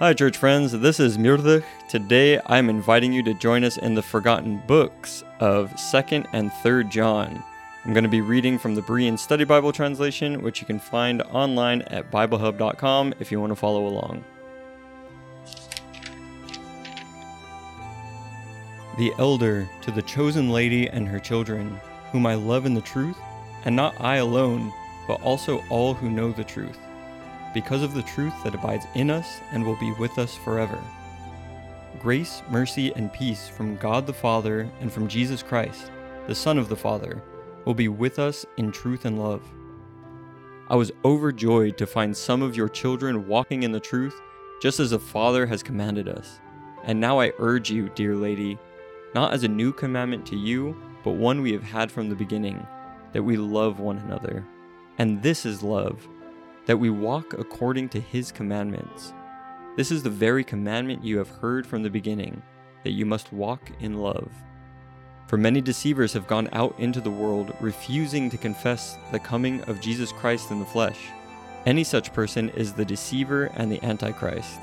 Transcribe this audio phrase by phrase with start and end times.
[0.00, 0.72] Hi, church friends.
[0.72, 1.62] This is Mirdich.
[1.88, 6.90] Today, I'm inviting you to join us in the forgotten books of 2nd and 3rd
[6.90, 7.40] John.
[7.84, 11.22] I'm going to be reading from the Berean Study Bible translation, which you can find
[11.22, 14.24] online at BibleHub.com if you want to follow along.
[18.98, 21.80] The elder to the chosen lady and her children,
[22.10, 23.16] whom I love in the truth,
[23.64, 24.72] and not I alone,
[25.06, 26.78] but also all who know the truth
[27.54, 30.78] because of the truth that abides in us and will be with us forever.
[32.00, 35.90] Grace, mercy, and peace from God the Father and from Jesus Christ,
[36.26, 37.22] the Son of the Father,
[37.64, 39.42] will be with us in truth and love.
[40.68, 44.20] I was overjoyed to find some of your children walking in the truth,
[44.60, 46.40] just as the Father has commanded us.
[46.84, 48.58] And now I urge you, dear lady,
[49.14, 52.66] not as a new commandment to you, but one we have had from the beginning,
[53.12, 54.44] that we love one another.
[54.98, 56.06] And this is love
[56.66, 59.12] that we walk according to his commandments.
[59.76, 62.42] This is the very commandment you have heard from the beginning,
[62.84, 64.30] that you must walk in love.
[65.26, 69.80] For many deceivers have gone out into the world, refusing to confess the coming of
[69.80, 70.98] Jesus Christ in the flesh.
[71.66, 74.60] Any such person is the deceiver and the Antichrist.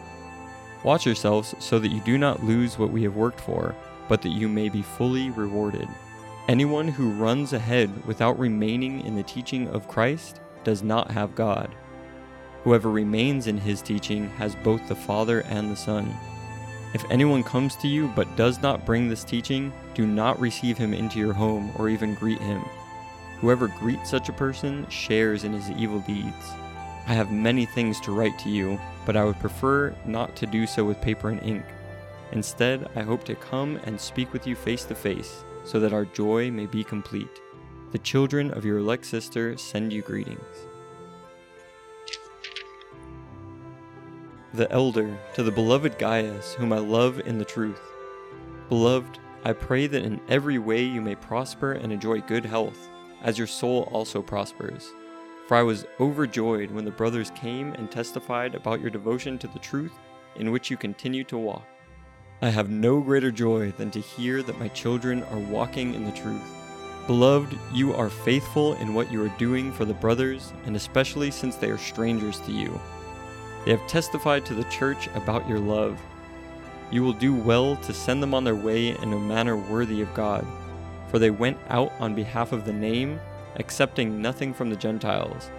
[0.83, 3.75] Watch yourselves so that you do not lose what we have worked for,
[4.07, 5.87] but that you may be fully rewarded.
[6.47, 11.73] Anyone who runs ahead without remaining in the teaching of Christ does not have God.
[12.63, 16.13] Whoever remains in his teaching has both the Father and the Son.
[16.93, 20.93] If anyone comes to you but does not bring this teaching, do not receive him
[20.93, 22.61] into your home or even greet him.
[23.39, 26.53] Whoever greets such a person shares in his evil deeds.
[27.07, 30.67] I have many things to write to you, but I would prefer not to do
[30.67, 31.65] so with paper and ink.
[32.31, 36.05] Instead, I hope to come and speak with you face to face, so that our
[36.05, 37.41] joy may be complete.
[37.91, 40.67] The children of your elect sister send you greetings.
[44.53, 47.81] The elder, to the beloved Gaius, whom I love in the truth.
[48.69, 52.89] Beloved, I pray that in every way you may prosper and enjoy good health,
[53.23, 54.91] as your soul also prospers.
[55.47, 59.59] For I was overjoyed when the brothers came and testified about your devotion to the
[59.59, 59.93] truth
[60.35, 61.67] in which you continue to walk.
[62.41, 66.11] I have no greater joy than to hear that my children are walking in the
[66.11, 66.41] truth.
[67.07, 71.55] Beloved, you are faithful in what you are doing for the brothers, and especially since
[71.55, 72.79] they are strangers to you.
[73.65, 76.01] They have testified to the church about your love.
[76.91, 80.13] You will do well to send them on their way in a manner worthy of
[80.15, 80.45] God,
[81.09, 83.19] for they went out on behalf of the name,
[83.57, 85.51] accepting nothing from the Gentiles.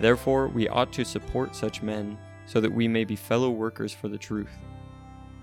[0.00, 2.16] Therefore, we ought to support such men,
[2.46, 4.56] so that we may be fellow workers for the truth.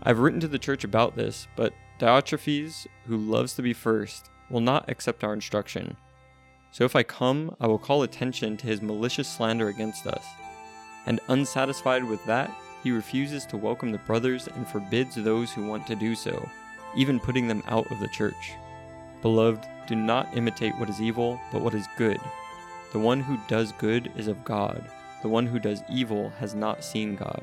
[0.02, 4.30] I have written to the church about this, but Diotrephes, who loves to be first,
[4.50, 5.96] will not accept our instruction.
[6.72, 10.26] So if I come, I will call attention to his malicious slander against us
[11.08, 12.52] and unsatisfied with that,
[12.84, 16.48] he refuses to welcome the brothers and forbids those who want to do so,
[16.96, 18.54] even putting them out of the church.
[19.22, 22.20] Beloved, do not imitate what is evil, but what is good.
[22.94, 24.84] The one who does good is of God,
[25.22, 27.42] the one who does evil has not seen God.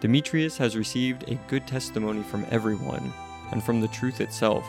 [0.00, 3.12] Demetrius has received a good testimony from everyone,
[3.52, 4.66] and from the truth itself.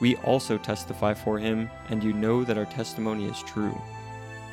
[0.00, 3.80] We also testify for him, and you know that our testimony is true.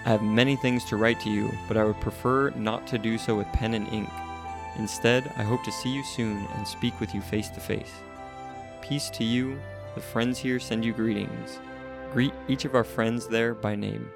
[0.07, 3.18] I have many things to write to you, but I would prefer not to do
[3.18, 4.07] so with pen and ink.
[4.78, 7.91] Instead, I hope to see you soon and speak with you face to face.
[8.79, 9.59] Peace to you.
[9.95, 11.59] The friends here send you greetings.
[12.13, 14.09] Greet each of our friends there by name.